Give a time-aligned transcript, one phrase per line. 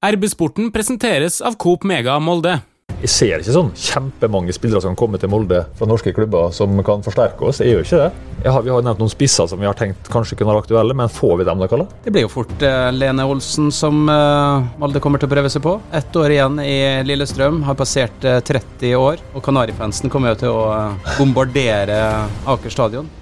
[0.00, 2.54] RB-sporten presenteres av Coop Mega Molde.
[3.02, 6.72] Jeg ser ikke sånn kjempemange spillere som kan komme til Molde fra norske klubber som
[6.84, 7.60] kan forsterke oss.
[7.60, 8.48] Jeg gjør ikke det.
[8.48, 11.12] Har, vi har nevnt noen spisser som vi har tenkt kanskje kunne være aktuelle, men
[11.12, 11.88] får vi dem da, Kalle?
[12.06, 15.66] Det blir jo fort uh, Lene Olsen som uh, Molde kommer til å prøve seg
[15.68, 15.76] på.
[16.00, 19.20] Ett år igjen i Lillestrøm, har passert uh, 30 år.
[19.34, 20.64] Og Kanarifansen kommer jo til å
[21.20, 22.00] bombardere
[22.48, 23.12] Aker stadion.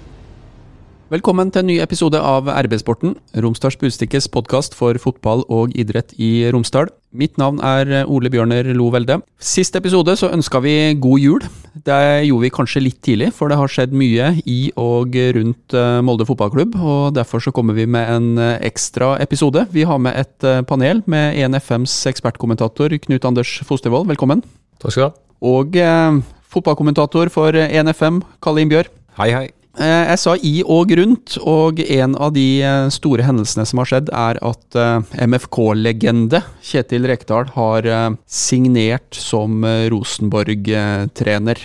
[1.09, 6.45] Velkommen til en ny episode av RB-sporten, Romsdals Budstikkes podkast for fotball og idrett i
[6.53, 6.91] Romsdal.
[7.17, 9.17] Mitt navn er Ole Bjørner Lo Velde.
[9.41, 11.49] Sist episode så ønska vi god jul.
[11.73, 15.97] Det gjorde vi kanskje litt tidlig, for det har skjedd mye i og rundt eh,
[16.05, 16.77] Molde fotballklubb.
[16.77, 19.65] og Derfor så kommer vi med en eh, ekstra episode.
[19.73, 24.11] Vi har med et eh, panel med 1FMs ekspertkommentator Knut Anders Fostervold.
[24.13, 24.45] Velkommen.
[24.77, 25.13] Takk skal du ha.
[25.57, 26.21] Og eh,
[26.53, 28.93] fotballkommentator for 1FM, Kalle Innbjørg.
[29.17, 29.47] Hei, hei.
[29.79, 33.87] Eh, jeg sa i og rundt, og en av de eh, store hendelsene som har
[33.87, 37.87] skjedd, er at eh, MFK-legende Kjetil Rekdal har
[38.27, 41.61] signert som Rosenborg-trener.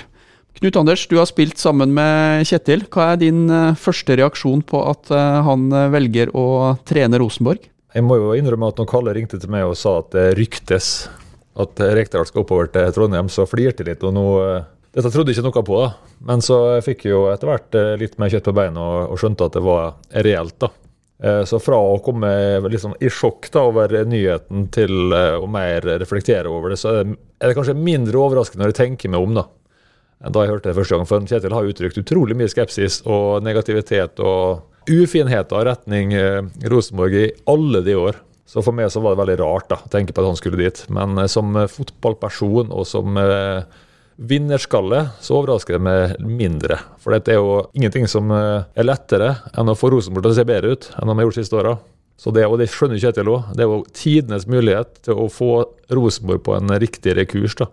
[0.54, 2.84] Knut Anders, du har spilt sammen med Kjetil.
[2.86, 7.66] Hva er din første reaksjon på at han velger å trene Rosenborg?
[7.94, 10.92] Jeg må jo innrømme at når Kalle ringte til meg og sa at det ryktes
[11.58, 14.06] at Rekdal skal oppover til Trondheim, så flirte jeg litt.
[14.06, 14.28] og nå
[14.94, 16.16] dette trodde jeg ikke noe på, da.
[16.28, 19.18] men så fikk jeg jo etter hvert eh, litt mer kjøtt på beina og, og,
[19.18, 20.54] skjønte at det var reelt.
[20.62, 20.70] da.
[21.18, 22.30] Eh, så fra å komme
[22.70, 27.10] liksom i sjokk da over nyheten til eh, å mer reflektere over det, så er
[27.10, 29.48] det, kanskje mindre overraskende når jeg tenker meg om da,
[30.22, 31.10] enn da jeg hørte det første gang.
[31.10, 36.12] For Kjetil har uttrykt utrolig mye skepsis og negativitet og ufinheter retning
[36.70, 38.20] Rosenborg i alle de år.
[38.46, 40.60] Så for meg så var det veldig rart da, å tenke på at han skulle
[40.60, 40.82] dit.
[40.92, 43.16] Men som fotballperson og som
[44.16, 46.78] vinnerskalle, så overrasker det meg mindre.
[47.02, 50.38] For det er jo ingenting som eh, er lettere enn å få Rosenborg til å
[50.38, 51.74] se bedre ut enn de har gjort de siste åra.
[52.20, 53.48] Så det, og det skjønner Kjetil òg.
[53.58, 55.50] Det er jo tidenes mulighet til å få
[55.94, 57.56] Rosenborg på en riktigere kurs.
[57.58, 57.66] da,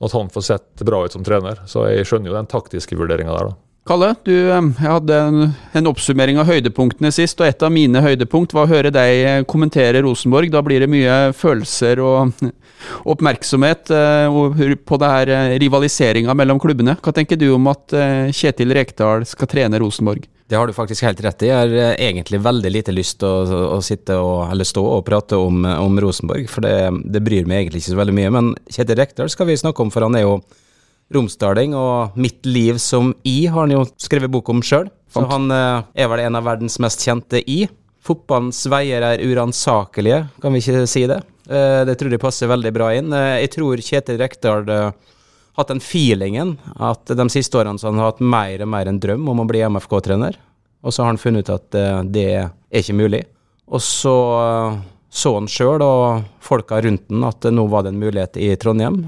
[0.00, 1.60] Sånn at han får sett bra ut som trener.
[1.68, 3.71] Så jeg skjønner jo den taktiske vurderinga der, da.
[3.82, 4.34] Kalle, du
[4.78, 5.38] hadde en,
[5.74, 10.04] en, oppsummering av høydepunktene sist, og et av mine høydepunkt var å høre deg kommentere
[10.06, 10.52] Rosenborg.
[10.54, 12.30] Da blir det mye følelser og
[13.12, 16.94] oppmerksomhet eh, på det her eh, rivaliseringa mellom klubbene.
[17.02, 20.30] Hva tenker du om at eh, Kjetil Rekdal skal trene Rosenborg?
[20.46, 21.50] Det har du faktisk helt rett i.
[21.50, 25.42] Jeg har egentlig veldig lite lyst til å, å, sitte og, eller stå og prate
[25.42, 28.34] om, om Rosenborg, for det, det, bryr meg egentlig ikke så veldig mye.
[28.38, 30.36] Men Kjetil Rekdal skal vi snakke om, for han er jo
[31.12, 34.90] romsdaling, og mitt liv som I har han jo skrevet bok om sjøl.
[35.12, 37.66] Så han eh, er vel en av verdens mest kjente I.
[38.02, 41.20] Fotballens veier er uransakelige, kan vi ikke si det?
[41.48, 43.12] Eh, det tror jeg passer veldig bra inn.
[43.12, 44.70] Eh, jeg tror Kjetil Rekdal
[45.52, 49.02] hatt den feelingen at de siste årene så han har hatt mer og mer en
[49.02, 50.40] drøm om å bli MFK-trener.
[50.82, 52.48] Og så har han funnet ut at det er
[52.80, 53.20] ikke mulig.
[53.68, 54.16] Og så
[55.12, 59.02] så han sjøl og folka rundt han at nå var det en mulighet i Trondheim.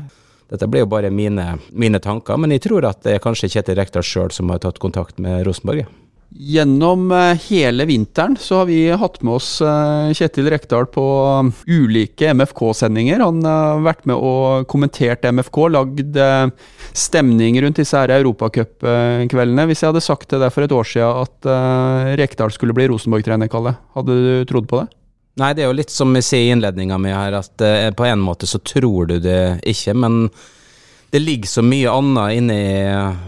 [0.55, 3.81] Dette blir jo bare mine, mine, tanker, men jeg tror at det er kanskje Kjetil
[3.81, 5.89] Rekdal sjøl som har tatt kontakt med Rosenborg.
[6.35, 11.53] Gjennom eh, hele vinteren så har vi hatt med oss eh, Kjetil Rekdal på um,
[11.71, 13.23] ulike MFK-sendinger.
[13.23, 16.49] Han har vært med og kommentert MFK, lagd eh,
[16.91, 19.69] stemning rundt disse her europacupkveldene.
[19.71, 23.51] Hvis jeg hadde sagt til deg for et år siden at Rekdal skulle bli Rosenborg-trener,
[23.51, 24.91] Kalle, hadde du trodd på det?
[25.41, 28.07] Nei, det er jo litt som vi sier i innledninga mi her, at eh, på
[28.07, 30.29] en måte så tror du det ikke, men
[31.11, 32.75] det ligger så mye annet inne i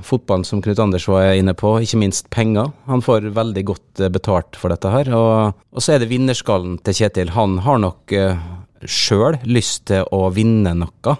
[0.06, 2.71] fotballen som Knut Anders var inne på, ikke minst penger.
[2.87, 5.11] Han får veldig godt eh, betalt for dette her.
[5.19, 7.34] Og, og så er det vinnerskallen til Kjetil.
[7.34, 8.47] Han har nok uh,
[8.87, 11.16] sjøl lyst til å vinne noe.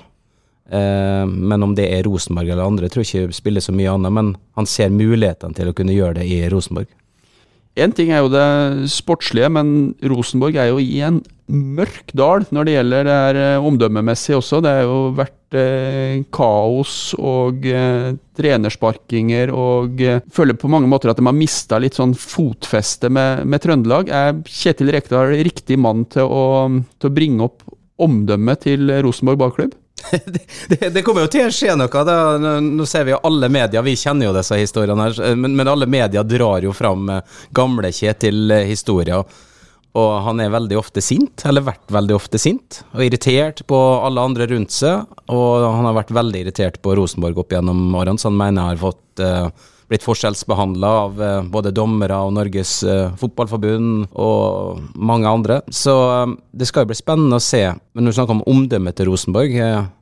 [0.67, 4.11] Men om det er Rosenborg eller andre, tror jeg ikke spiller så mye annet.
[4.11, 6.91] Men han ser mulighetene til å kunne gjøre det i Rosenborg.
[7.77, 12.67] Én ting er jo det sportslige, men Rosenborg er jo i en mørk dal når
[12.67, 14.63] det gjelder det her eh, omdømmemessig også.
[14.65, 21.13] Det har jo vært eh, kaos og eh, trenersparkinger og eh, føler på mange måter
[21.13, 24.09] at de har mista litt sånn fotfeste med, med, Trøndelag.
[24.09, 26.45] Er Kjetil Rekdal riktig mann til å,
[26.97, 27.67] til å bringe opp
[28.01, 29.77] omdømmet til Rosenborg ballklubb?
[30.69, 32.05] det, det, kommer jo til å skje noe.
[32.07, 32.61] Da.
[32.63, 35.89] Nå ser vi jo alle medier, vi kjenner jo disse historiene her, men, men alle
[35.91, 39.25] medier drar jo fram eh, gamle Kjetil-historier.
[39.97, 44.27] Og han er veldig ofte sint, eller vært veldig ofte sint, og irritert på alle
[44.29, 45.07] andre rundt seg.
[45.33, 48.75] Og han har vært veldig irritert på Rosenborg opp gjennom årene, så han mener jeg
[48.75, 55.31] har fått uh, blitt forskjellsbehandla av eh, både dommere og Norges eh, Fotballforbund og mange
[55.31, 55.61] andre.
[55.71, 57.63] Så eh, det skal jo bli spennende å se.
[57.95, 59.57] Men når du snakker om omdømmet til Rosenborg,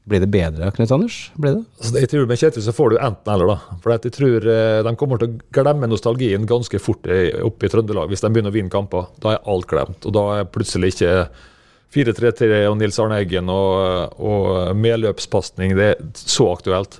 [0.08, 1.18] blir det bedre, Knut Anders?
[1.40, 1.64] Blir det?
[1.78, 3.78] Altså, jeg tror Med Kjetil så får du enten eller, da.
[3.84, 4.50] For jeg tror
[4.84, 8.56] de kommer til å glemme nostalgien ganske fort oppe i Trøndelag hvis de begynner å
[8.56, 9.08] vinne kamper.
[9.24, 10.04] Da er alt glemt.
[10.04, 11.14] Og da er plutselig ikke
[11.94, 16.98] 4-3-3 og Nils Arne Eggen og, og medløpspasning, det er så aktuelt.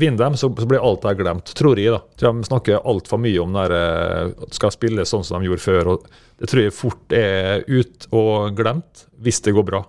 [0.00, 1.92] Vinner dem, så, blir alt det glemt, tror jeg.
[1.92, 2.00] da.
[2.22, 5.94] De snakker altfor mye om det at skal spille sånn som de gjorde før.
[5.94, 6.06] og
[6.40, 9.82] Det tror jeg fort er ut og glemt, hvis det går bra.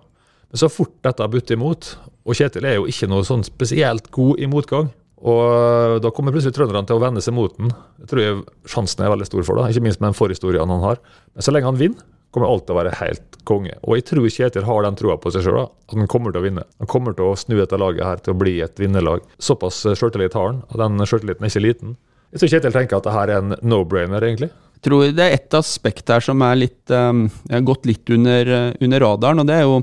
[0.51, 1.93] Men så fort dette butter imot,
[2.27, 4.91] og Kjetil er jo ikke noe sånn spesielt god i motgang,
[5.21, 7.71] og da kommer plutselig trønderne til å vende seg mot den.
[8.01, 8.41] Det tror jeg
[8.73, 10.99] sjansen er veldig stor for, da, ikke minst med den forhistorien han har.
[11.31, 13.73] Men så lenge han vinner, kommer alt til å være helt konge.
[13.83, 16.45] Og jeg tror Kjetil har den troa på seg sjøl, at han kommer til å
[16.45, 16.65] vinne.
[16.81, 19.25] Han kommer til å snu dette laget her til å bli et vinnerlag.
[19.41, 21.95] Såpass sjøltillit har han, og den sjøltilliten er ikke liten.
[22.31, 24.51] Jeg tror Kjetil tenker at det her er en no-brainer, egentlig.
[24.81, 27.27] Jeg tror det er ett aspekt her som er litt, um,
[27.67, 28.49] gått litt under,
[28.81, 29.81] under radaren, og det er jo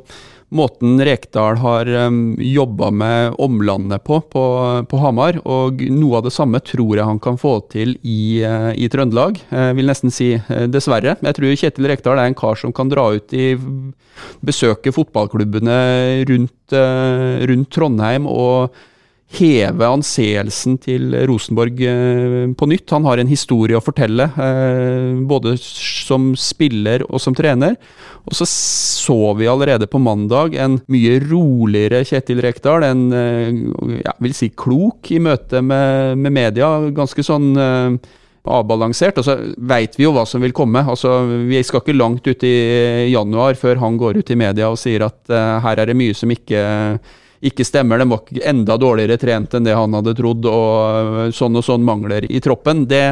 [0.49, 4.43] måten Rekdal har um, jobba med omlandet på, på,
[4.89, 5.41] på, Hamar.
[5.45, 9.41] Og noe av det samme tror jeg han kan få til i, uh, i Trøndelag.
[9.50, 11.19] Jeg vil nesten si uh, dessverre.
[11.21, 13.50] Jeg tror Kjetil Rekdal er en kar som kan dra ut i
[14.45, 15.81] besøke fotballklubbene
[16.29, 18.73] rundt, uh, rundt Trondheim og
[19.29, 22.89] heve anseelsen til Rosenborg eh, på nytt.
[22.95, 27.77] Han har en historie å fortelle, eh, både som spiller og som trener.
[28.25, 32.89] Og så så vi allerede på mandag en mye roligere Kjetil Rekdal.
[32.89, 33.53] En eh,
[34.01, 36.73] jeg vil si klok i møte med, med media.
[36.97, 37.53] Ganske sånn
[38.49, 39.21] avbalansert.
[39.21, 40.87] Og så veit vi jo hva som vil komme.
[40.89, 42.57] Altså, Vi skal ikke langt ut i
[43.13, 46.33] januar før han går ut i media og sier at her er det mye som
[46.33, 46.65] ikke
[47.40, 47.99] ikke stemmer.
[47.99, 51.85] De var enda dårligere trent enn det han hadde trodd, og øh, sånn og sånn
[51.87, 52.85] mangler i troppen.
[52.90, 53.02] Det,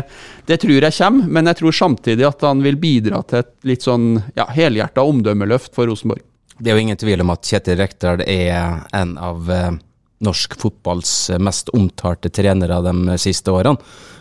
[0.49, 3.87] det tror jeg kommer, men jeg tror samtidig at han vil bidra til et litt
[3.87, 6.25] sånn ja, helhjerta omdømmeløft for Rosenborg.
[6.58, 9.73] Det er jo ingen tvil om at Kjetil Rekdal er en av eh,
[10.25, 11.14] norsk fotballs
[11.44, 13.76] mest omtalte trenere de siste årene.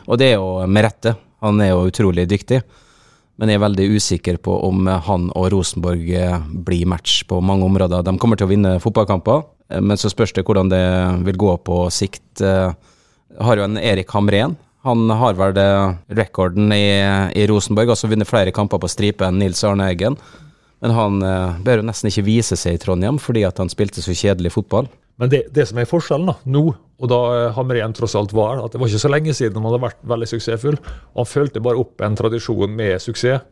[0.06, 1.16] Og det er jo med rette.
[1.42, 2.60] Han er jo utrolig dyktig.
[3.40, 6.06] Men jeg er veldig usikker på om han og Rosenborg
[6.68, 8.04] blir match på mange områder.
[8.08, 10.86] De kommer til å vinne fotballkamper, Eh, men så spørs det hvordan det
[11.26, 12.42] vil gå på sikt.
[12.42, 12.72] Eh,
[13.42, 14.56] har jo en Erik Hamren.
[14.86, 15.58] Han har vel
[16.14, 17.02] rekorden i,
[17.34, 20.20] i Rosenborg, altså vunnet flere kamper på stripe enn Nils Arne Eggen.
[20.84, 24.04] Men han eh, bør jo nesten ikke vise seg i Trondheim fordi at han spilte
[24.06, 24.92] så kjedelig fotball.
[25.22, 27.20] Men det, det som er forskjellen da, nå, og da
[27.56, 30.28] Hamren tross alt var, at det var ikke så lenge siden han hadde vært veldig
[30.34, 30.78] suksessfull.
[31.16, 33.44] Han følte bare opp en tradisjon med suksess.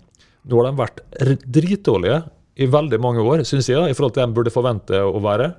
[0.44, 1.00] Nå har de vært
[1.48, 2.18] dritdårlige
[2.60, 5.22] i veldig mange år, syns jeg, da, i forhold til det de burde forvente å
[5.24, 5.54] være.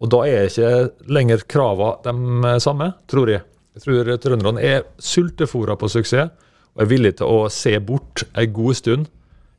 [0.00, 3.44] Og da er ikke lenger kravene de samme, tror jeg.
[3.76, 6.32] Jeg tror trønderne er sultefòra på suksess
[6.74, 9.08] og er villige til å se bort en god stund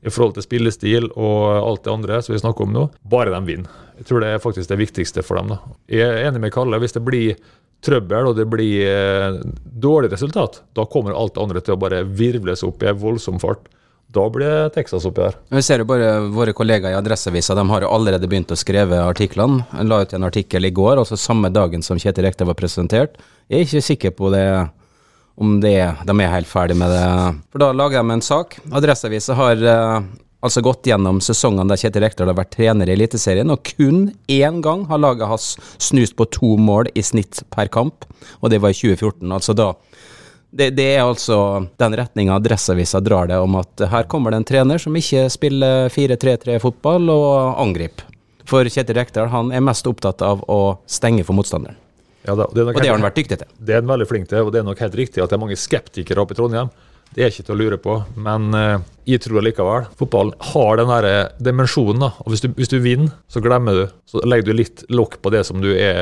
[0.01, 3.41] i forhold til spillestil og alt det andre som vi snakker om nå, bare de
[3.45, 3.81] vinner.
[3.99, 5.51] Jeg tror det er faktisk det viktigste for dem.
[5.53, 5.59] da.
[5.91, 6.79] Jeg er enig med Kalle.
[6.81, 7.35] Hvis det blir
[7.85, 12.01] trøbbel og det blir eh, dårlig resultat, da kommer alt det andre til å bare
[12.05, 13.69] virvles opp i en voldsom fart.
[14.11, 15.37] Da blir Texas oppi her.
[15.55, 18.99] Vi ser jo bare våre kollegaer i Adresseavisa, de har jo allerede begynt å skrive
[19.05, 19.63] artiklene.
[19.71, 23.15] Jeg la ut en artikkel i går, altså samme dagen som Kjetil Rekdal var presentert.
[23.47, 24.43] Jeg er ikke sikker på det,
[25.39, 25.77] om det,
[26.09, 27.05] de er helt ferdig med det.
[27.55, 28.59] For da lager de en sak.
[28.75, 30.11] Adresseavisa har eh,
[30.43, 34.59] altså gått gjennom sesongene der Kjetil Rekdal har vært trener i Eliteserien, og kun én
[34.65, 38.03] gang har laget hans snust på to mål i snitt per kamp,
[38.41, 39.23] og det var i 2014.
[39.31, 39.71] Altså da
[40.51, 41.37] det, det, er altså
[41.79, 45.87] den retninga Adresseavisa drar det, om at her kommer det en trener som ikke spiller
[45.93, 48.09] 4-3-3-fotball og angriper.
[48.51, 51.77] For Kjetil Rekdal han er mest opptatt av å stenge for motstanderen.
[52.25, 53.49] Ja, og det, og det har han vært dyktig til.
[53.57, 55.41] Det er han veldig flink til, og det er nok helt riktig at det er
[55.41, 56.69] mange skeptikere oppe i Trondheim.
[57.11, 60.91] Det er ikke til å lure på, men uh, jeg tror likevel fotballen har den
[60.93, 62.05] der eh, dimensjonen.
[62.05, 63.97] da, og hvis du, hvis du, vinner, så glemmer du.
[64.07, 65.99] Så legger du litt lokk på det som du er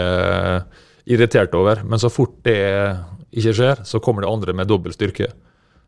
[0.60, 1.84] uh, irritert over.
[1.86, 2.60] Men så fort det
[3.30, 5.30] ikke skjer, så kommer det andre med dobbel styrke.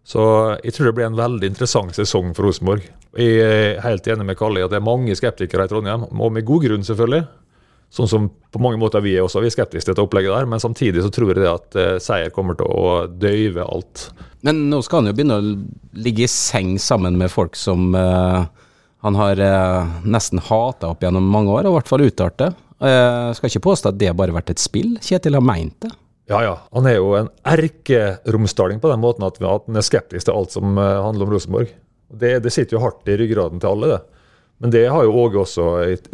[0.08, 0.22] Så
[0.63, 2.88] jeg tror det blir en veldig interessant sesong for Rosenborg.
[3.18, 6.34] Jeg er helt enig med Kalle i at det er mange skeptikere i Trondheim, og
[6.34, 7.27] med god grunn, selvfølgelig.
[7.91, 10.48] Sånn som på mange måter vi er også, vi er skeptiske til dette opplegget der,
[10.48, 14.06] men samtidig så tror jeg det at uh, seier kommer til å døyve alt.
[14.48, 15.50] Men nå skal han jo begynne å
[16.00, 18.48] ligge i seng sammen med folk som uh,
[19.03, 22.50] han har uh, nesten hata opp gjennom mange år, og i hvert fall uttalt det.
[22.81, 24.95] Jeg skal ikke påstå at det har bare vært et spill.
[25.05, 25.91] Kjetil har meint det.
[26.31, 26.53] Ja, ja.
[26.71, 30.77] Han er jo en erkeromsdaling på den måten at, han er skeptisk til alt som
[30.79, 31.73] eh, handler om Rosenborg.
[32.11, 34.25] Det, det, sitter jo hardt i ryggraden til alle, det.
[34.61, 35.67] Men det har jo Åge også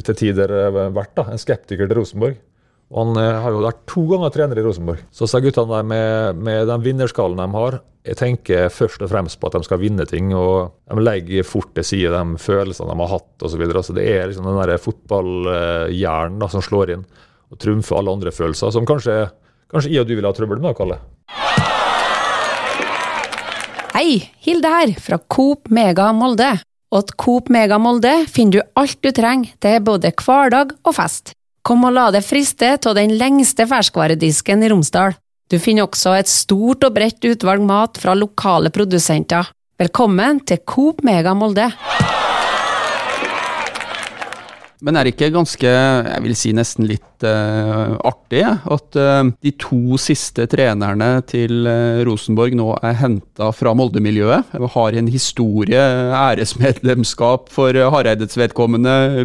[0.07, 2.39] til tider eh, vært, da, en skeptiker til Rosenborg.
[2.87, 5.03] Og Han eh, har jo vært to ganger trener i Rosenborg.
[5.11, 9.39] Så disse guttene der med, med den vinnerskallen de har, jeg tenker først og fremst
[9.39, 10.31] på at de skal vinne ting.
[10.35, 13.51] og De legger fort til side de følelsene de har hatt osv.
[13.51, 13.83] Så, videre.
[13.83, 17.03] så det er liksom den der fotballhjernen som slår inn
[17.51, 18.71] og trumfer alle andre følelser.
[18.71, 19.27] som kanskje
[19.67, 20.95] Kanskje jeg og du vil ha trøbbel med, Kalle?
[23.97, 26.53] Hei, Hilde her, fra Coop Mega Molde.
[26.87, 31.33] Til Coop Mega Molde finner du alt du trenger til både hverdag og fest.
[31.67, 35.17] Kom og la deg friste av den lengste ferskvaredisken i Romsdal.
[35.47, 39.47] Du finner også et stort og bredt utvalg mat fra lokale produsenter.
[39.79, 41.69] Velkommen til Coop Mega Molde.
[44.83, 49.53] Men er det ikke ganske, jeg vil si nesten litt uh, artig, at uh, de
[49.57, 54.51] to siste trenerne til uh, Rosenborg nå er henta fra Molde-miljøet?
[54.75, 55.79] Har en historie,
[56.19, 59.23] æresmedlemskap for Hareides vedkommende,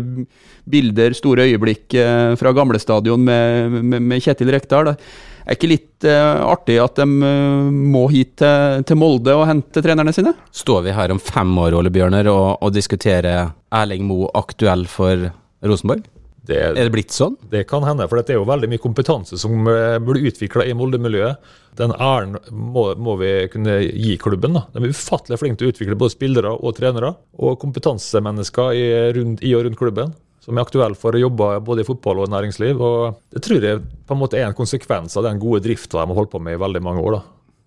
[0.71, 1.99] bilder, store øyeblikk
[2.39, 4.95] fra gamlestadion med, med, med Kjetil Rekdal.
[5.43, 9.83] Er ikke litt uh, artig at de uh, må hit til, til, Molde og hente
[9.85, 10.35] trenerne sine?
[10.55, 15.31] Står vi her om fem år, Ole Bjørner, og, og diskuterer Erling Moe aktuell for
[15.67, 16.07] Rosenborg?
[16.43, 17.37] Det, er det blitt sånn?
[17.53, 20.75] Det kan hende, for det er jo veldig mye kompetanse som eh, blir utvikla i
[20.75, 21.53] Molde-miljøet.
[21.79, 24.59] Den æren må, må, vi kunne gi klubben.
[24.59, 24.65] da.
[24.75, 27.15] De er ufattelig flinke til å utvikle både spillere og trenere.
[27.39, 28.85] Og kompetansemennesker i,
[29.15, 32.33] rundt, i og rundt klubben som er aktuell for å jobbe både i fotball og
[32.33, 32.81] næringsliv.
[32.83, 36.11] og Det tror jeg på en måte er en konsekvens av den gode drifta de
[36.11, 37.19] har holdt på med i veldig mange år.
[37.19, 37.23] da.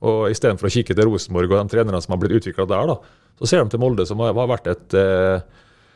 [0.05, 2.97] Og Istedenfor å kikke til Rosenborg og de trenerne som har blitt utvikla der, da,
[3.39, 5.39] så ser de til Molde, som har vært et eh,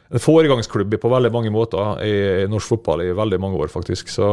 [0.09, 2.13] en foregangsklubb på veldig mange måter i,
[2.49, 4.09] norsk fotball i veldig mange år, faktisk.
[4.09, 4.25] Så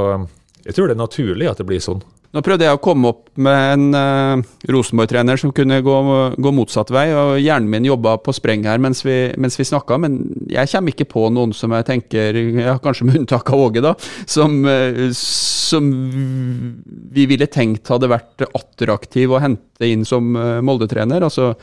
[0.65, 2.01] jeg tror det er naturlig at det blir sånn.
[2.35, 5.95] Nå prøvde jeg å komme opp med en uh, Rosenborg-trener som kunne gå,
[6.43, 9.99] gå, motsatt vei, og hjernen min jobba på spreng her mens vi, mens vi snakka,
[10.03, 10.19] men
[10.51, 13.95] jeg kommer ikke på noen som jeg tenker, ja, kanskje med unntak av Åge, da,
[14.27, 15.91] som, uh, som,
[17.17, 21.25] vi ville tenkt hadde vært attraktiv å hente inn som uh, Molde-trener.
[21.27, 21.55] altså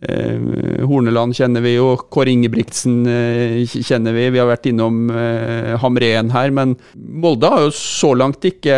[0.00, 4.30] Eh, Horneland kjenner vi jo, Kåre Ingebrigtsen eh, kjenner vi.
[4.32, 8.76] Vi har vært innom eh, Hamren her, men Molde har jo så langt ikke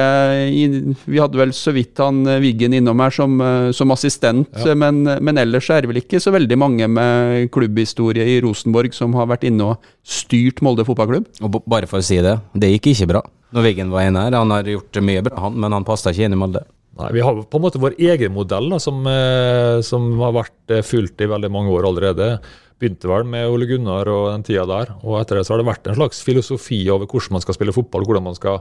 [0.51, 3.39] Vi hadde vel så vidt han Wiggen innom her som,
[3.75, 4.75] som assistent, ja.
[4.75, 9.15] men, men, ellers er det vel ikke så veldig mange med klubbhistorie i Rosenborg som
[9.19, 11.31] har vært inne og styrt Molde fotballklubb.
[11.45, 14.39] Og bare for å si det, det gikk ikke bra når Wiggen var inne her.
[14.41, 16.65] Han har gjort mye bra, han, men han passa ikke inn i Molde.
[17.01, 20.75] Nei, Vi har på en måte vår egen modell da, som, eh, som, har vært
[20.75, 22.35] eh, fulgt i veldig mange år allerede.
[22.83, 24.93] Begynte vel med Ole Gunnar og den tida der.
[25.01, 27.73] og Etter det så har det vært en slags filosofi over hvordan man skal spille
[27.73, 28.61] fotball, hvordan man skal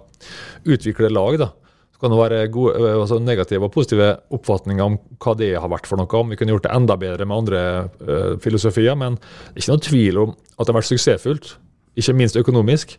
[0.64, 1.40] utvikle lag.
[1.42, 1.50] da.
[1.92, 5.74] Så kan det være gode, eh, altså negative og positive oppfatninger om hva det har
[5.74, 6.08] vært for noe.
[6.08, 7.62] Om vi kunne gjort det enda bedre med andre
[8.00, 8.96] uh, filosofier.
[8.96, 11.56] Men det er ikke noen tvil om at det har vært suksessfullt,
[12.00, 12.96] ikke minst økonomisk.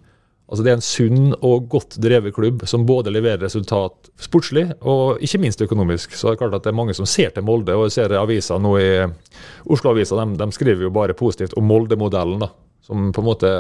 [0.53, 5.23] Altså Det er en sunn og godt drevet klubb som både leverer resultat sportslig og
[5.25, 6.13] ikke minst økonomisk.
[6.13, 8.61] Så det er klart at det er mange som ser til Molde, og ser aviser
[8.61, 8.91] nå i
[9.73, 12.51] Oslo-avisa de, de, skriver jo bare positivt om Molde-modellen, da,
[12.85, 13.55] som på en måte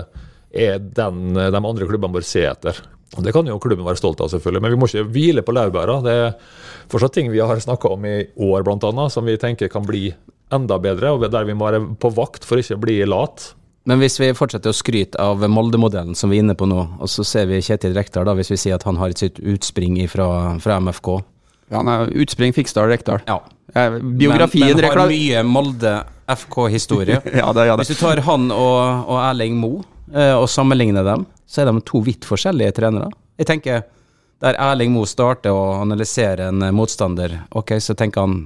[0.52, 2.82] er den de andre klubbene bør se etter.
[3.16, 5.56] Og Det kan jo klubben være stolt av, selvfølgelig, men vi må ikke hvile på
[5.56, 5.98] laurbæra.
[6.04, 6.36] Det er
[6.92, 10.10] fortsatt ting vi har snakka om i år, bl.a., som vi tenker kan bli
[10.52, 13.54] enda bedre, og der vi må være på vakt for ikke å bli lat.
[13.88, 17.10] Men hvis vi fortsetter å skryte av Molde-modellen som vi er inne på nå, og
[17.10, 20.28] så ser vi Kjetil Rekdal, da, hvis vi sier at han har sitt utspring fra,
[20.62, 21.10] fra MFK
[21.72, 23.24] Ja, han er utspring Fiksdal Rekdal.
[23.26, 23.40] Ja.
[23.72, 25.94] Biografien Men, men har mye Molde
[26.30, 27.18] FK-historie.
[27.40, 27.82] ja, det, ja, det.
[27.82, 29.82] Hvis du tar han og, og Erling Moe
[30.14, 33.10] eh, og sammenligner dem, så er de to vidt forskjellige trenere.
[33.40, 33.82] Jeg tenker,
[34.44, 38.42] der Erling Moe starter å analysere en motstander, ok, så tenker han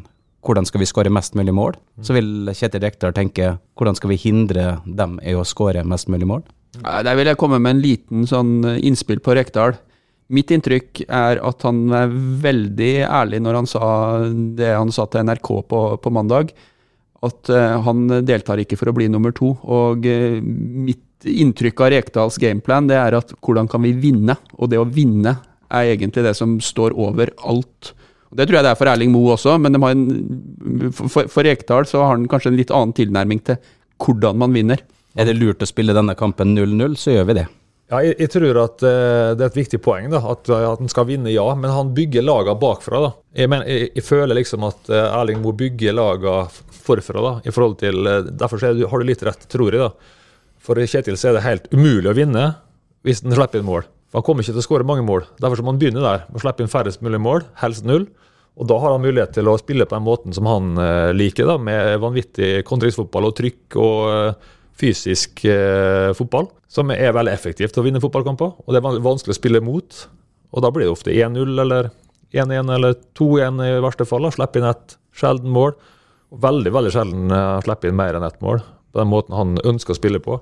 [0.46, 1.76] hvordan skal vi skåre mest mulig mål?
[2.04, 6.28] Så vil Kjetil Rekdal tenke hvordan skal vi hindre dem i å skåre mest mulig
[6.30, 6.46] mål?
[6.82, 9.76] Der vil jeg komme med en liten sånn eh, innspill på Rekdal.
[10.34, 13.88] Mitt inntrykk er at han er veldig ærlig når han sa
[14.58, 16.50] det han sa til NRK på, på mandag.
[17.24, 19.52] At uh, han deltar ikke for å bli nummer to.
[19.62, 24.36] Og uh, mitt inntrykk av Rekdals gameplan det er at hvordan kan vi vinne?
[24.58, 25.38] Og det å vinne
[25.70, 27.94] er egentlig det som står over alt.
[28.34, 30.06] Det tror jeg det er for Erling Moe også, men en,
[30.94, 33.60] for, for Rekdal så har han kanskje en litt annen tilnærming til
[34.02, 34.82] hvordan man vinner.
[35.16, 37.46] Er det lurt å spille denne kampen 0-0, så gjør vi det.
[37.86, 40.90] Ja, jeg, jeg tror at uh, det er et viktig poeng da, at, at han
[40.90, 41.46] skal vinne, ja.
[41.54, 43.02] Men han bygger lagene bakfra.
[43.04, 43.10] da.
[43.38, 46.48] Jeg, mener, jeg, jeg føler liksom at uh, Erling Moe bygger lagene
[46.82, 47.22] forfra.
[47.22, 49.86] da, i forhold til, uh, Derfor du, har du litt rett, tror jeg.
[49.86, 50.16] da.
[50.66, 52.48] For Kjetil så er det helt umulig å vinne
[53.06, 53.86] hvis han slipper inn mål.
[54.16, 55.26] Han kommer ikke til å skåre mange mål.
[55.42, 58.06] Derfor må han begynne der, å slippe inn færrest mulig mål, helst null.
[58.56, 61.44] Og Da har han mulighet til å spille på den måten som han eh, liker,
[61.44, 66.48] da, med vanvittig kontringsfotball og trykk og eh, fysisk eh, fotball.
[66.72, 68.56] Som er veldig effektivt til å vinne fotballkamper.
[68.64, 70.00] Og det er vanskelig å spille mot.
[70.56, 71.90] Og da blir det ofte 1-0 eller
[72.32, 74.30] 1-1 eller 2-1 i verste fall.
[74.32, 75.76] Slippe inn et sjelden mål.
[76.40, 78.64] Veldig veldig sjelden uh, slippe inn mer enn ett mål.
[78.92, 80.40] På den måten han ønsker å spille på.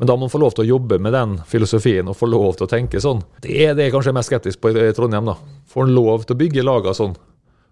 [0.00, 2.54] Men da må man få lov til å jobbe med den filosofien og få lov
[2.56, 3.18] til å tenke sånn.
[3.44, 5.26] Det er det jeg kanskje er mest skeptisk på i Trondheim.
[5.28, 5.34] da.
[5.68, 7.12] Får en lov til å bygge lagene sånn?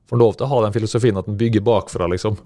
[0.04, 2.36] Får en lov til å ha den filosofien at en bygger bakfra, liksom?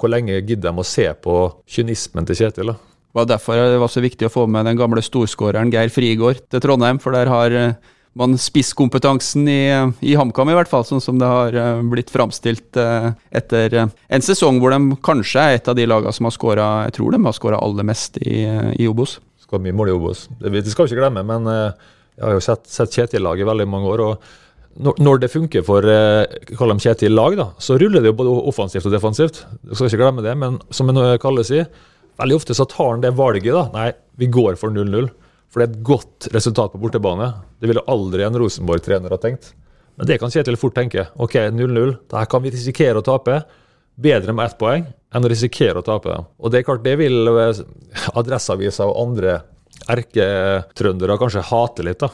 [0.00, 1.36] Hvor lenge gidder de å se på
[1.68, 2.72] kynismen til Kjetil?
[2.72, 2.78] da?
[3.12, 6.40] Det var derfor det var så viktig å få med den gamle storskåreren Geir Frigård
[6.48, 7.74] til Trondheim, for der har eh,
[8.18, 9.62] man spisskompetansen i,
[10.04, 14.24] i HamKam, i hvert fall, sånn som det har eh, blitt framstilt eh, etter en
[14.24, 17.22] sesong hvor de kanskje er et av de lagene som har skåra Jeg tror de
[17.24, 18.44] har skåra aller mest i,
[18.76, 19.16] i Obos.
[19.40, 20.26] Skal mye mål i Obos.
[20.40, 23.88] Det skal vi ikke glemme, men jeg har jo sett, sett Kjetil-lag i veldig mange
[23.92, 24.04] år.
[24.06, 24.30] og
[24.72, 25.84] når, det funker for
[26.56, 29.42] kall dem Kjetil lag, da, så ruller det jo både offensivt og defensivt.
[29.60, 30.88] Du skal ikke glemme det, men som
[31.20, 31.68] Kalle sier,
[32.20, 33.52] Veldig ofte så tar han det valget.
[33.54, 33.64] da.
[33.72, 33.90] Nei,
[34.20, 35.08] vi går for 0-0.
[35.52, 37.28] For det er et godt resultat på bortebane.
[37.60, 39.52] Det ville aldri en Rosenborg-trener ha tenkt.
[40.00, 41.10] Men det kan Kjetil fort tenke.
[41.20, 41.92] OK, 0-0.
[42.08, 43.42] Dette kan vi risikere å tape.
[44.00, 46.16] Bedre med ett poeng enn å risikere å tape.
[46.40, 47.60] Og det er klart, det vil eh,
[48.16, 49.36] Adresseavisa og andre
[49.92, 52.00] erketrøndere kanskje hate litt.
[52.00, 52.08] da.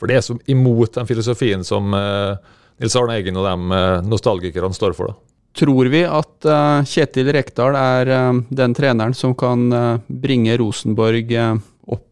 [0.00, 2.38] For det er som imot den filosofien som eh,
[2.80, 5.12] Nils Arne Eggen og de eh, nostalgikerne står for.
[5.12, 5.24] da
[5.58, 6.46] tror vi at
[6.86, 8.10] Kjetil Rekdal er
[8.46, 9.64] den treneren som kan
[10.06, 11.32] bringe Rosenborg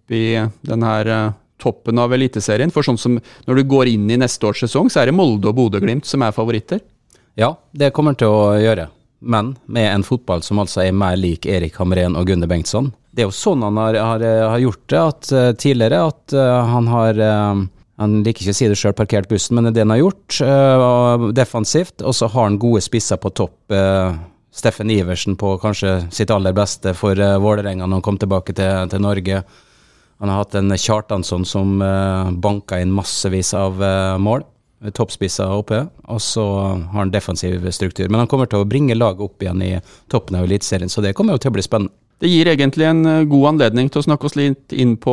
[0.06, 2.70] opp i denne toppen av Eliteserien?
[2.70, 5.50] For sånn som når du går inn i neste års sesong, så er det Molde
[5.50, 6.80] og Bodø-Glimt som er favoritter?
[7.34, 8.88] Ja, det kommer til å gjøre.
[9.20, 12.92] Men med en fotball som altså er mer lik Erik Hamren og Gunne Bengtsson.
[13.16, 14.22] Det er jo sånn han har, har,
[14.52, 17.20] har gjort det at, tidligere, at han har
[17.96, 20.02] han liker ikke å si det sjøl, parkert bussen, men det er det han har
[20.02, 21.32] gjort.
[21.36, 22.02] Defensivt.
[22.04, 23.72] Og så har han gode spisser på topp.
[24.56, 28.88] Steffen Iversen på kanskje sitt aller beste for uh, Vålerenga når han kom tilbake til,
[28.88, 29.42] til, Norge.
[30.20, 34.46] Han har hatt en Kjartansson som uh, banka inn massevis av uh, mål.
[34.96, 35.82] Toppspisser oppe.
[36.12, 38.08] Og så har han defensiv struktur.
[38.08, 39.74] Men han kommer til å bringe laget opp igjen i
[40.12, 41.96] toppen av Eliteserien, så det kommer jo til å bli spennende.
[42.16, 45.12] Det gir egentlig en eh, god anledning til å snakke oss litt inn på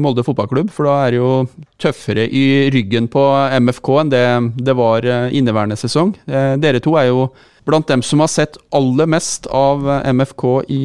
[0.00, 1.32] Molde fotballklubb, for da er det jo
[1.80, 3.24] tøffere i ryggen på
[3.60, 4.24] MFK enn det
[4.70, 6.14] det var eh, inneværende sesong.
[6.24, 7.26] Eh, dere to er jo
[7.68, 10.80] blant dem som har sett aller mest av MFK i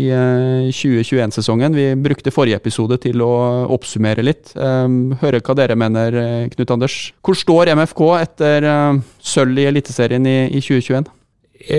[0.70, 1.76] 2021-sesongen.
[1.80, 3.32] Vi brukte forrige episode til å
[3.72, 4.52] oppsummere litt.
[4.54, 6.20] Høre hva dere mener,
[6.54, 6.98] Knut Anders.
[7.24, 8.70] Hvor står MFK etter
[9.24, 11.12] sølv i Eliteserien i 2021?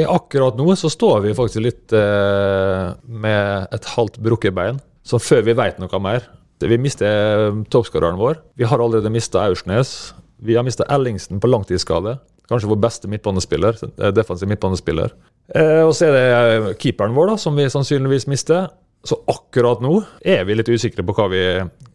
[0.09, 4.81] Akkurat nå så står vi faktisk litt eh, med et halvt brukket bein.
[5.05, 6.24] Så før vi veit noe mer
[6.64, 8.40] Vi mister eh, toppskåreren vår.
[8.57, 10.14] Vi har allerede mista Aursnes.
[10.40, 12.16] Vi har mista Ellingsen på langtidsskade.
[12.48, 13.78] Kanskje vår beste midtbanespiller.
[13.98, 15.14] Eh, defensiv midtbanespiller.
[15.54, 18.68] Eh, og så er det eh, keeperen vår, da, som vi sannsynligvis mister.
[19.04, 21.44] Så akkurat nå er vi litt usikre på hva vi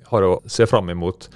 [0.09, 1.29] har å se fram imot.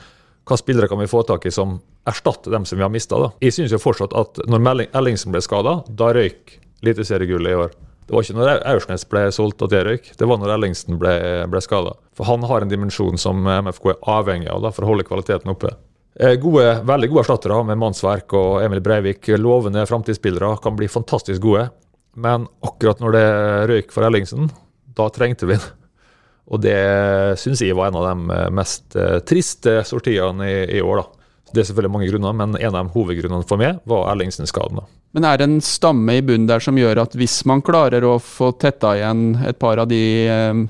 [0.50, 3.20] Hva spillere kan vi få tak i som erstatter dem som vi har mista.
[3.42, 7.74] Jeg synes jo fortsatt at når Ellingsen ble skada, da røyk eliteseriegullet i år.
[8.04, 11.14] Det var ikke når Aursnes ble solgt at det røyk, det var når Ellingsen ble,
[11.50, 11.96] ble skada.
[12.18, 15.54] For han har en dimensjon som MFK er avhengig av da, for å holde kvaliteten
[15.54, 15.72] oppe.
[16.16, 19.32] Eh, gode, veldig gode erstattere med Mannsverk og Emil Breivik.
[19.42, 21.68] Lovende framtidsspillere kan bli fantastisk gode.
[22.14, 23.26] Men akkurat når det
[23.72, 24.52] røyk for Ellingsen,
[24.94, 25.72] da trengte vi den.
[26.54, 26.78] Og det
[27.40, 31.02] syns jeg var en av de mest eh, triste sortiene i, i år.
[31.02, 31.24] da.
[31.54, 34.84] Det er selvfølgelig mange grunner, men en av de hovedgrunnene for meg var Ellingsen-skaden.
[35.14, 38.16] Men er det en stamme i bunnen der som gjør at hvis man klarer å
[38.22, 40.64] få tetta igjen et par av de uh,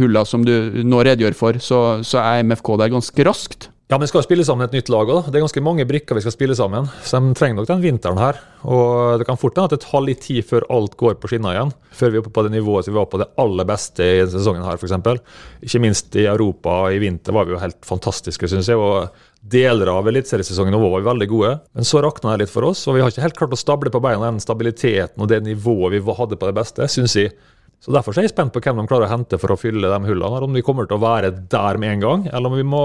[0.00, 3.70] hulla som du nå redegjør for, så, så er MFK der ganske raskt?
[3.90, 5.24] Ja, men vi skal spille sammen et nytt lag òg.
[5.26, 6.84] Det er ganske mange brikker vi skal spille sammen.
[7.02, 8.36] Så de trenger nok den vinteren her.
[8.62, 11.56] Og det kan fort hende at det tar litt tid før alt går på skinner
[11.56, 11.72] igjen.
[11.98, 14.20] Før vi er oppe på det nivået som vi var på det aller beste i
[14.20, 15.34] denne sesongen her, f.eks.
[15.66, 18.78] Ikke minst i Europa i vinter var vi jo helt fantastiske, syns jeg.
[18.78, 19.10] og
[19.42, 22.86] Deler av eliteseriesesongen var vi veldig gode, men så rakna det litt for oss.
[22.86, 25.98] Og vi har ikke helt klart å stable på beina den stabiliteten og det nivået
[25.98, 27.34] vi hadde på det beste, syns jeg.
[27.82, 30.04] Så Derfor er jeg spent på hvem de klarer å hente for å fylle de
[30.06, 30.44] hullene.
[30.46, 32.84] Om vi kommer til å være der med en gang, eller om vi må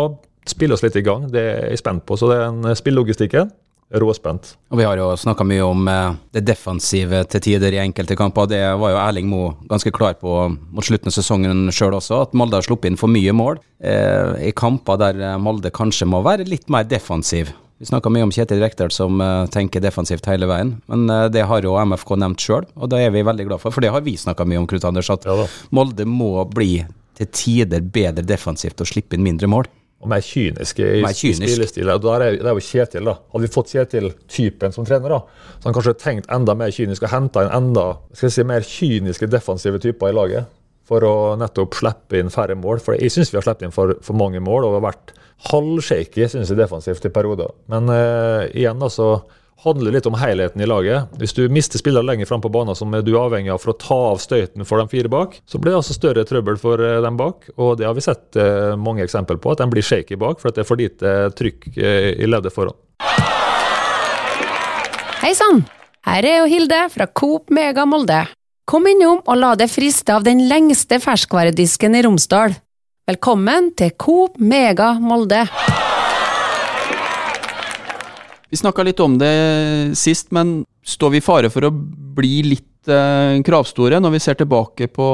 [0.50, 1.30] spille oss litt i gang.
[1.32, 2.18] Det er jeg spent på.
[2.20, 3.54] Så det er en eh, spillelogistikken.
[3.94, 4.56] Råspent.
[4.74, 8.48] Og Vi har jo snakka mye om eh, det defensive til tider i enkelte kamper.
[8.50, 12.34] Det var jo Erling Moe ganske klar på mot slutten av sesongen sjøl også, at
[12.34, 13.62] Molde har sluppet inn for mye mål.
[13.86, 17.54] Eh, I kamper der eh, Molde kanskje må være litt mer defensiv.
[17.78, 21.42] Vi snakka mye om Kjetil Rekdal som uh, tenker defensivt hele veien, men uh, det
[21.44, 23.76] har jo MFK nevnt sjøl, og det er vi veldig glad for.
[23.76, 25.44] For det har vi snakka mye om, Knut Anders, at ja
[25.76, 26.78] Molde må bli
[27.20, 29.68] til tider bedre defensivt og slippe inn mindre mål
[30.06, 31.44] og mer kyniske i, mer kynisk.
[31.44, 31.92] i spillestil.
[31.92, 33.16] Og der er, det er jo Kjetil, da.
[33.34, 37.14] Hadde vi fått Kjetil-typen som trener, da, så han kanskje tenkt enda mer kynisk og
[37.14, 40.52] henta inn enda skal jeg si, mer kyniske defensive typer i laget.
[40.86, 42.78] For å nettopp slippe inn færre mål.
[42.86, 45.16] For jeg syns vi har sluppet inn for, for, mange mål og har vært
[45.50, 47.50] halvshaky synes jeg, defensivt i perioder.
[47.74, 49.16] Men uh, igjen, da, så
[49.64, 51.12] handler litt om helheten i laget.
[51.20, 53.78] Hvis du mister spillere lenger fram på banen som du er avhengig av for å
[53.80, 57.02] ta av støyten for de fire bak, så blir det altså større trøbbel for eh,
[57.06, 57.50] dem bak.
[57.56, 60.52] Og det har vi sett eh, mange eksempler på, at de blir shaky bak for
[60.52, 62.78] at det er for lite trykk eh, i leddet foran.
[65.24, 65.64] Hei sann!
[66.06, 68.20] Her er jo Hilde fra Coop Mega Molde.
[68.70, 72.54] Kom innom og la deg friste av den lengste ferskvaredisken i Romsdal.
[73.10, 75.46] Velkommen til Coop Mega Molde.
[78.50, 81.74] Vi snakka litt om det sist, men står vi i fare for å
[82.16, 85.08] bli litt eh, kravstore når vi ser tilbake på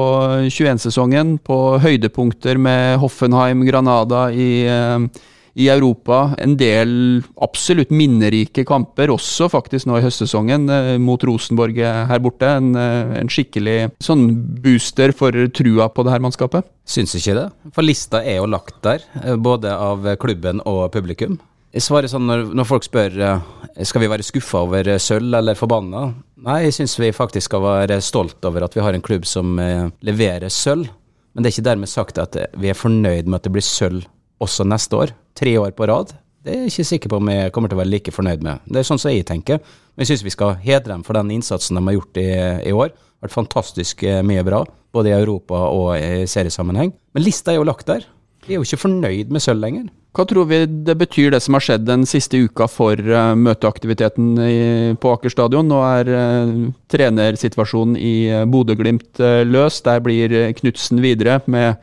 [0.52, 5.24] 21-sesongen, på høydepunkter med Hoffenheim, Granada i, eh,
[5.56, 6.36] i Europa.
[6.44, 6.92] En del
[7.40, 11.80] absolutt minnerike kamper, også faktisk nå i høstsesongen, eh, mot Rosenborg
[12.12, 12.52] her borte.
[12.60, 14.28] En, en skikkelig sånn
[14.60, 16.68] booster for trua på det her mannskapet.
[16.84, 17.48] Syns ikke det.
[17.72, 19.08] For lista er jo lagt der,
[19.40, 21.40] både av klubben og publikum.
[21.72, 23.44] Jeg svarer sånn når, når folk spør eh,
[23.88, 26.10] skal vi være skuffa over eh, sølv eller forbanna.
[26.44, 29.56] Nei, jeg syns vi faktisk skal være stolt over at vi har en klubb som
[29.62, 30.90] eh, leverer sølv.
[31.32, 34.04] Men det er ikke dermed sagt at vi er fornøyd med at det blir sølv
[34.44, 35.16] også neste år.
[35.40, 36.12] Tre år på rad.
[36.44, 38.68] Det er jeg ikke sikker på om jeg kommer til å være like fornøyd med.
[38.68, 39.62] Det er sånn som jeg tenker.
[39.64, 42.30] Men jeg syns vi skal hedre dem for den innsatsen de har gjort i,
[42.68, 42.92] i år.
[42.92, 46.92] Det har vært fantastisk mye bra, både i Europa og i seriesammenheng.
[47.16, 48.04] Men lista er jo lagt der.
[48.48, 49.90] Vi er jo ikke fornøyd med sølv lenger.
[50.12, 54.34] Hva tror vi det betyr det som har skjedd den siste uka for uh, møteaktiviteten
[54.44, 54.58] i,
[55.00, 55.70] på Aker stadion?
[55.72, 56.52] Nå er uh,
[56.92, 59.80] trenersituasjonen i uh, Bodø-Glimt uh, løs.
[59.86, 61.78] Der blir Knutsen videre med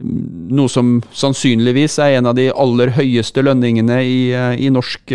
[0.00, 0.22] mm,
[0.56, 4.20] noe som sannsynligvis er en av de aller høyeste lønningene i,
[4.64, 5.12] i norsk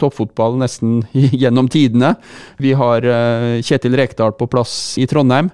[0.00, 1.02] toppfotball nesten
[1.42, 2.14] gjennom tidene.
[2.62, 3.04] Vi har
[3.60, 5.52] Kjetil Rekdal på plass i Trondheim.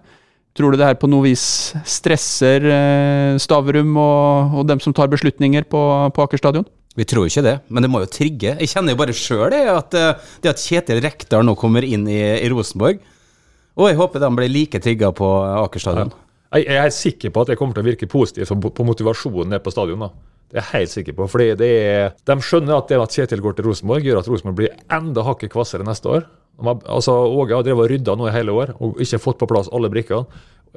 [0.58, 1.42] Tror du det her på noe vis
[1.86, 6.66] stresser eh, Stavrum og, og, dem som tar beslutninger på, på Aker stadion?
[6.98, 8.56] Vi tror ikke det, men det må jo trigge.
[8.58, 12.18] Jeg kjenner jo bare sjøl at eh, det at Kjetil Rekdal nå kommer inn i,
[12.40, 12.98] i, Rosenborg
[13.78, 15.28] Og jeg håper de blir like trigga på
[15.60, 16.10] Aker stadion.
[16.10, 16.24] Ja.
[16.64, 19.70] Jeg er sikker på at det kommer til å virke positivt på motivasjonen nede på
[19.70, 20.08] stadion.
[20.08, 20.10] da.
[20.48, 21.28] Det er jeg helt sikker på.
[21.30, 24.74] fordi er, De skjønner at det at Kjetil går til Rosenborg, gjør at Rosenborg blir
[24.90, 26.26] enda hakket kvassere neste år.
[26.58, 29.70] Altså, Åge har drevet og rydda nå i hele år og ikke fått på plass
[29.74, 30.26] alle brikkene.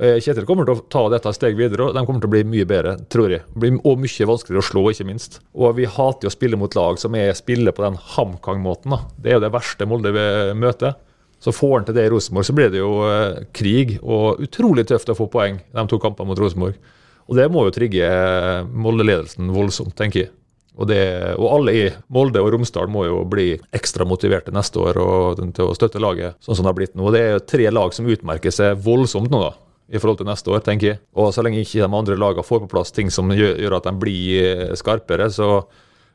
[0.02, 2.44] Eh, Kjetil kommer til å ta dette steg videre, og de kommer til å bli
[2.48, 3.44] mye bedre, tror jeg.
[3.54, 5.42] Og mye vanskeligere å slå, ikke minst.
[5.54, 8.96] Og vi hater jo å spille mot lag som er spiller på den HamKang-måten.
[9.20, 10.14] Det er jo det verste Molde
[10.58, 10.96] møter.
[11.42, 14.86] Så får han til det i Rosenborg, så blir det jo eh, krig og utrolig
[14.90, 16.78] tøft å få poeng de to kampene mot Rosenborg.
[17.26, 20.32] Og det må jo trigge eh, Molde-ledelsen voldsomt, tenker jeg.
[20.80, 21.02] Og, det,
[21.36, 21.82] og, alle i
[22.16, 26.40] Molde og Romsdal må jo bli ekstra motiverte neste år og, til å støtte laget
[26.40, 27.10] sånn som det har blitt nå.
[27.10, 29.54] Og Det er jo tre lag som utmerker seg voldsomt nå, da
[29.92, 31.00] i forhold til neste år, tenker jeg.
[31.20, 33.90] Og så lenge ikke de andre lagene får på plass ting som gjør, gjør at
[33.90, 35.66] de blir eh, skarpere, så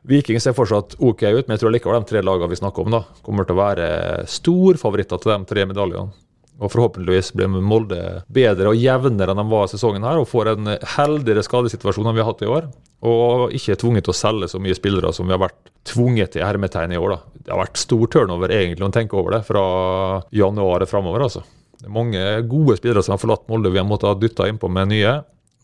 [0.07, 2.93] Viking ser fortsatt OK ut, men jeg tror likevel de tre lagene vi snakker om,
[2.95, 3.87] da, kommer til å være
[4.31, 6.13] storfavoritter til de tre medaljene.
[6.57, 10.71] Og forhåpentligvis blir Molde bedre og jevnere enn de var sesongen her, og får en
[10.95, 12.69] heldigere skadesituasjon enn vi har hatt i år.
[13.05, 16.33] Og ikke er tvunget til å selge så mye spillere som vi har vært tvunget
[16.33, 17.13] til hermetegn i år.
[17.13, 17.19] da.
[17.45, 19.63] Det har vært stor turnover egentlig å tenke over det, fra
[20.33, 21.27] januar og framover.
[21.27, 21.45] altså.
[21.77, 24.89] Det er mange gode spillere som har forlatt Molde vi har måttet dytte innpå med
[24.95, 25.19] nye.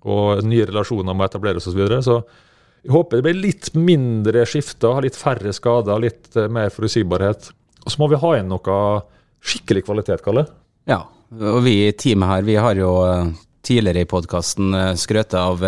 [0.05, 1.73] Og nye relasjoner må etableres osv.
[1.73, 2.01] Så, videre.
[2.05, 2.21] så
[2.83, 7.49] jeg håper det blir litt mindre skifter, litt færre skader, litt eh, mer forutsigbarhet.
[7.83, 8.77] Og så må vi ha inn noe
[9.43, 10.45] skikkelig kvalitet, Kalle.
[10.89, 13.29] Ja, og vi i teamet her, vi har jo eh,
[13.63, 15.61] tidligere i podkasten skrøtet av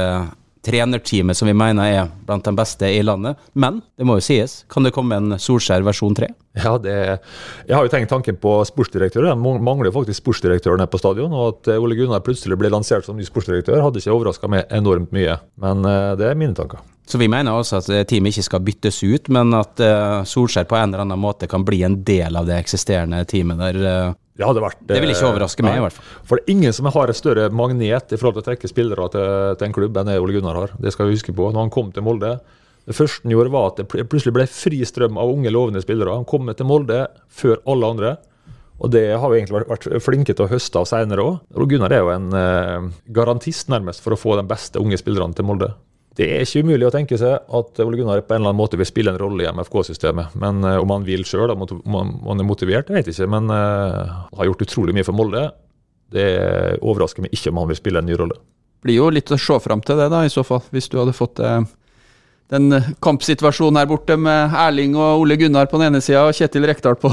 [0.65, 3.38] trenerteamet som vi mener er blant de beste i landet.
[3.54, 6.32] Men det må jo sies, kan det komme en Solskjær versjon 3?
[6.63, 6.95] Ja, det,
[7.67, 9.28] jeg har jo tenkt tanken på sportsdirektør.
[9.30, 11.34] De mangler jo faktisk sportsdirektør nede på stadion.
[11.36, 14.65] Og at eh, Ole Gunnar plutselig ble lansert som ny sportsdirektør, hadde ikke overraska meg
[14.73, 15.38] enormt mye.
[15.62, 15.86] Men
[16.19, 16.82] det er mine tanker.
[17.06, 19.82] Så vi mener altså at eh, teamet ikke skal byttes ut, men at
[20.32, 24.15] Solskjær på en eller annen måte kan bli en del av det eksisterende teamet der?
[24.36, 26.08] Det hadde vært Det vil ikke overraske meg, i hvert fall.
[26.28, 29.08] For det er ingen som har et større magnet i forhold til å trekke spillere
[29.13, 30.76] til, til en klubb enn det Ole Gunnar har.
[30.82, 31.48] Det skal vi huske på.
[31.54, 32.34] Når han kom til Molde,
[32.86, 36.17] det første han gjorde, var at det plutselig ble fri strøm av unge, lovende spillere.
[36.19, 38.13] Han kom til Molde før alle andre.
[38.84, 41.38] Og det har vi egentlig vært flinke til å høste av senere òg.
[41.71, 45.48] Gunnar er jo en eh, garantist nærmest for å få de beste unge spillerne til
[45.48, 45.71] Molde.
[46.15, 48.80] Det er ikke umulig å tenke seg at Ole Gunnar på en eller annen måte
[48.80, 50.38] vil spille en rolle i MFK-systemet.
[50.39, 53.28] Men uh, om han vil sjøl, om han er motivert, jeg vet ikke.
[53.32, 55.49] Men uh, har gjort utrolig mye for Molde.
[56.15, 56.28] Det
[56.80, 58.38] overrasker meg ikke om han vil spille en ny rolle.
[58.39, 60.63] Det blir jo litt å se fram til det, da, i så fall.
[60.71, 61.65] Hvis du hadde fått uh
[62.53, 62.69] den
[63.01, 66.97] kampsituasjonen her borte med Erling og Ole Gunnar på den ene sida og Kjetil Rekdal
[67.01, 67.10] på,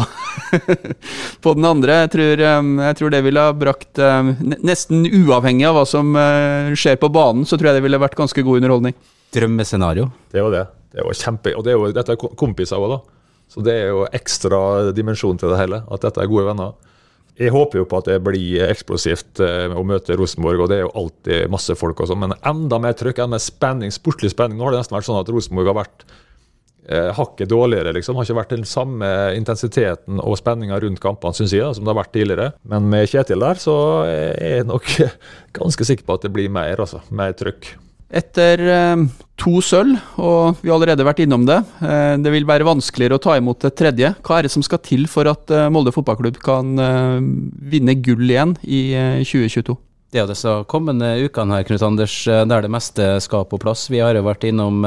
[1.44, 2.02] på den andre.
[2.02, 4.02] Jeg tror, jeg tror, det ville ha brakt
[4.42, 8.18] Nesten uavhengig av hva som uh, skjer på banen, så tror jeg det ville vært
[8.18, 8.96] ganske god underholdning.
[9.32, 10.10] Drømmescenario.
[10.28, 10.66] Det er jo det.
[10.92, 13.22] Det er jo kjempe, og det er jo, dette er kompiser òg, da.
[13.52, 15.80] Så det er jo ekstra dimensjon til det hele.
[15.92, 16.76] At dette er gode venner.
[17.40, 20.84] Jeg håper jo på at det blir eksplosivt eh, å møte Rosenborg, og det er
[20.84, 24.58] jo alltid masse folk og sånn, men enda mer trykk, enda mer spenning, sportlig spenning.
[24.60, 26.04] Nå har det nesten vært sånn at Rosenborg har vært
[26.92, 28.20] eh, hakket dårligere, liksom.
[28.20, 31.94] Har ikke vært den samme intensiteten og spenninga rundt kampene, syns jeg, da, som det
[31.94, 32.50] har vært tidligere.
[32.68, 33.78] Men med Kjetil der, så
[34.10, 34.92] er jeg nok
[35.60, 37.00] ganske sikker på at det blir mer, altså.
[37.16, 37.72] Mer trøkk.
[38.12, 39.04] Etter eh,
[39.42, 43.22] to sølv, og vi har allerede vært innom det, eh, det vil være vanskeligere å
[43.22, 44.12] ta imot et tredje.
[44.22, 46.76] Hva er det som skal til for at eh, Molde fotballklubb kan
[47.72, 49.78] vinne gull igjen i eh, 2022?
[50.12, 53.86] Det er jo disse kommende ukene her, Knut Anders, der det meste skal på plass.
[53.88, 54.82] Vi har jo vært innom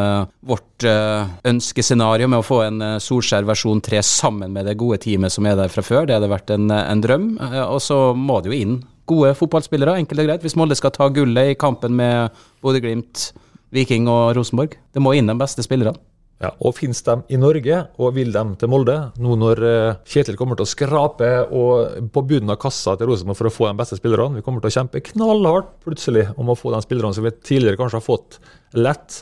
[0.45, 5.49] vårt ønskescenario med å få en Solskjær versjon 3 sammen med det gode teamet som
[5.49, 6.05] er der fra før.
[6.05, 7.25] Det hadde vært en, en drøm.
[7.41, 8.77] Og så må det jo inn
[9.09, 10.43] gode fotballspillere, enkelt og greit.
[10.45, 13.29] Hvis Molde skal ta gullet i kampen med Bodø-Glimt,
[13.75, 14.77] Viking og Rosenborg.
[14.93, 15.97] Det må inn de beste spillerne.
[16.43, 20.35] Ja, og Finnes de i Norge, og vil de til Molde, nå når eh, Kjetil
[20.35, 23.97] kommer til å skrape på bunnen av kassa til Rosenborg for å få de beste
[24.01, 24.41] spillerne?
[24.41, 27.79] Vi kommer til å kjempe knallhardt plutselig om å få de spillerne som vi tidligere
[27.79, 28.39] kanskje har fått
[28.75, 29.21] lett.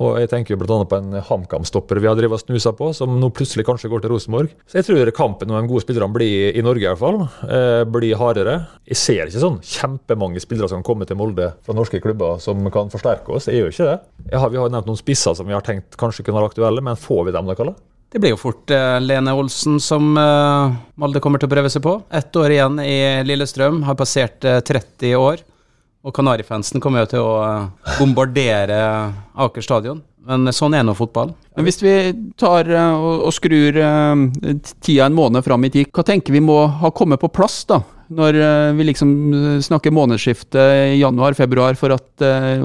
[0.00, 0.78] Og jeg tenker bl.a.
[0.88, 4.14] på en HamKam-stopper vi har drevet og snusa på, som nå plutselig kanskje går til
[4.14, 4.54] Rosenborg.
[4.64, 7.82] Så jeg tror kampen om de gode spillerne blir i Norge i hvert fall, eh,
[7.84, 8.56] blir hardere.
[8.88, 12.88] Jeg ser ikke sånn kjempemange spillere som kommer til Molde fra norske klubber som kan
[12.92, 13.50] forsterke oss.
[13.52, 14.34] Jeg gjør ikke det.
[14.40, 16.96] Har, vi har nevnt noen spisser som vi har tenkt kanskje kunne være aktuelle, men
[17.00, 17.76] får vi dem da, Kalle?
[18.10, 21.84] Det blir jo fort eh, Lene Olsen som eh, Molde kommer til å prøve seg
[21.84, 21.92] på.
[22.10, 25.44] Ett år igjen i Lillestrøm, har passert eh, 30 år.
[26.00, 28.78] Og Kanarifansen kommer jo til å eh, bombardere
[29.40, 30.00] Aker stadion.
[30.30, 31.32] Men sånn er nå fotball.
[31.56, 31.94] Men hvis vi
[32.40, 34.26] tar eh, og, og skrur eh,
[34.80, 37.80] tida en måned fram i tid, hva tenker vi må ha kommet på plass da?
[38.10, 39.10] Når eh, vi liksom
[39.62, 40.62] snakker månedsskifte
[40.98, 42.64] januar-februar for at eh,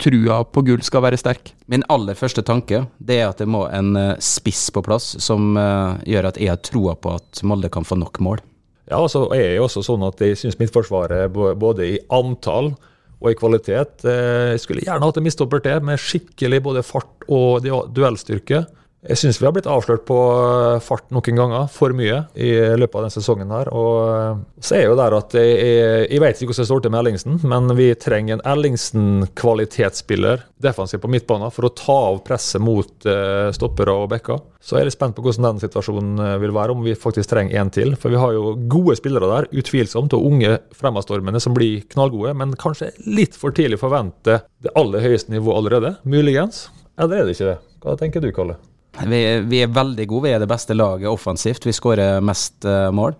[0.00, 1.52] trua på gull skal være sterk?
[1.70, 5.52] Min aller første tanke det er at det må en eh, spiss på plass som
[5.60, 8.42] eh, gjør at jeg har troa på at Molde kan få nok mål.
[8.86, 12.74] Ja, og så er også sånn at jeg syns er både i antall
[13.16, 17.26] og i kvalitet eh, Jeg skulle gjerne hatt en mistopper til med skikkelig både fart
[17.32, 18.66] og duellstyrke.
[19.06, 22.98] Jeg syns vi har blitt avslørt på eh, fart noen ganger, for mye, i løpet
[22.98, 23.52] av denne sesongen.
[23.54, 25.52] her, og eh, Så er jo der at jeg,
[26.10, 31.04] jeg, vet ikke hvordan det står til med Ellingsen, men vi trenger en Ellingsen-kvalitetsspiller defensivt
[31.04, 34.42] på midtbanen for å ta av presset mot eh, stoppere og backer.
[34.58, 37.60] Så jeg er litt spent på hvordan den situasjonen vil være, om vi faktisk trenger
[37.60, 37.94] en til.
[38.00, 42.56] For vi har jo gode spillere der, utvilsomt, og unge fremadstormende som blir knallgode, men
[42.58, 45.98] kanskje litt for tidlig forvente det aller høyeste nivået allerede.
[46.02, 46.66] Muligens.
[46.98, 47.60] Eller er det ikke det?
[47.84, 48.56] Hva tenker du, Kalle?
[49.04, 51.66] Vi, vi er veldig gode, vi er det beste laget offensivt.
[51.66, 53.16] Vi skårer mest uh, mål.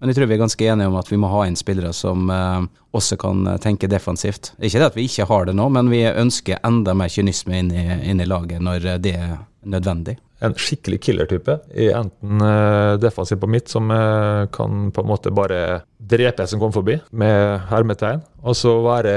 [0.00, 2.30] Men jeg tror vi er ganske enige om at vi må ha inn spillere som
[2.32, 2.64] uh,
[2.96, 4.54] også kan eh, tenke defensivt.
[4.56, 7.68] Ikke det at vi ikke har det nå, men vi ønsker enda mer kynisme inn
[7.70, 9.36] i, inn i laget når det er
[9.68, 10.16] nødvendig.
[10.40, 11.58] En skikkelig killer-type,
[11.90, 16.74] enten uh, defensiv på midt, som eh, kan på en måte bare drepe som kommer
[16.74, 18.22] forbi, med hermetegn.
[18.40, 19.12] Og så være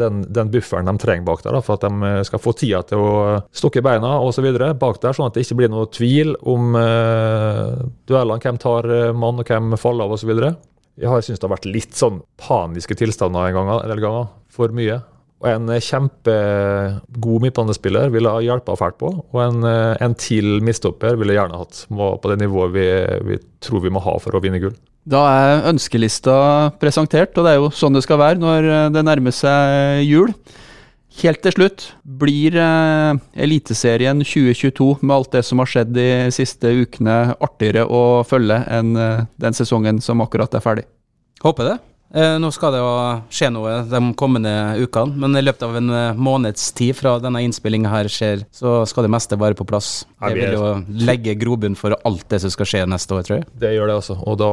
[0.00, 2.82] den, den bufferen de trenger bak der, da, for at de eh, skal få tida
[2.88, 3.14] til å
[3.54, 4.50] stukke beina osv.
[4.80, 9.10] bak der, sånn at det ikke blir noe tvil om uh, duellene, hvem tar eh,
[9.14, 10.34] mann og hvem faller av osv.
[10.94, 14.30] Jeg har syntes det har vært litt sånn paniske tilstander en gang, en del ganger.
[14.54, 15.00] For mye.
[15.44, 19.10] Og en kjempegod midtbanespiller ville ha hjelpa fælt på.
[19.12, 22.88] Og en, eh, en til midtstopper ville gjerne hatt må, på det nivået vi,
[23.28, 24.76] vi tror vi må ha for å vinne gull.
[25.04, 26.34] Da er ønskelista
[26.80, 30.32] presentert, og det er jo sånn det skal være når eh, det nærmer seg jul.
[31.20, 36.72] Helt til slutt, blir eh, Eliteserien 2022 med alt det som har skjedd de siste
[36.80, 40.88] ukene, artigere å følge enn eh, den sesongen som akkurat er ferdig?
[41.44, 41.76] Håper det.
[42.14, 42.90] Eh, nå skal det jo
[43.32, 47.40] skje noe de kommende ukene, men i løpet av en eh, måneds tid fra denne
[47.42, 50.04] innspillinga her skjer, så skal det meste være på plass.
[50.22, 50.68] Det vil jo
[51.08, 53.48] legge grobunn for alt det som skal skje neste år, tror jeg.
[53.58, 54.50] Det gjør det også, og da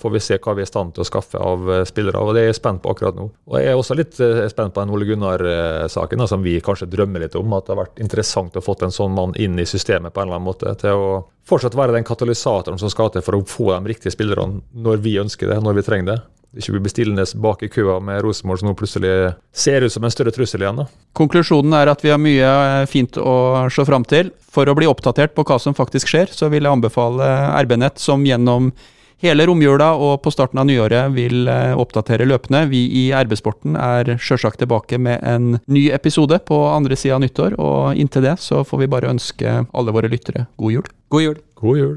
[0.00, 2.22] får vi se hva vi er i stand til å skaffe av eh, spillere.
[2.24, 3.28] og Det er jeg spent på akkurat nå.
[3.52, 7.26] Og Jeg er også litt eh, spent på den Ole Gunnar-saken, som vi kanskje drømmer
[7.26, 7.52] litt om.
[7.58, 10.30] At det har vært interessant å få en sånn mann inn i systemet på en
[10.30, 10.72] eller annen måte.
[10.80, 11.10] Til å
[11.44, 15.18] fortsatt være den katalysatoren som skal til for å få de riktige spillerne når vi
[15.20, 16.22] ønsker det, når vi trenger det.
[16.54, 19.12] Ikke blir bestillende bak i køa med Rosenborg som nå plutselig
[19.54, 20.82] ser ut som en større trussel igjen.
[20.82, 20.88] da.
[21.18, 24.30] Konklusjonen er at vi har mye eh, fint å se fram til.
[24.54, 27.26] For å bli oppdatert på hva som faktisk skjer, så vil jeg anbefale
[27.64, 28.70] RB-nett, som gjennom
[29.24, 32.64] hele romjula og på starten av nyåret vil eh, oppdatere løpende.
[32.70, 37.58] Vi i RB-sporten er sjølsagt tilbake med en ny episode på andre sida av nyttår,
[37.58, 40.90] og inntil det så får vi bare ønske alle våre lyttere god jul.
[41.14, 41.38] God jul.
[41.60, 41.96] God jul.